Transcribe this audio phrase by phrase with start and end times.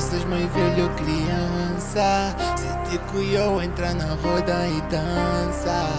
[0.00, 2.34] se mãe velho ou criança.
[2.56, 5.90] Sente que eu entra na roda e dança.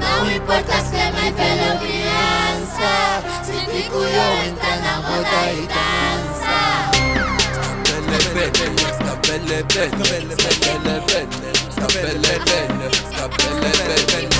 [0.00, 3.22] Não importa se é mãe velho ou criança.
[3.44, 4.02] Se que eu
[4.48, 6.90] entra na roda e dança.
[7.94, 10.02] Belle belle, sta belle belle,
[10.66, 14.33] belle belle sta belle belle, sta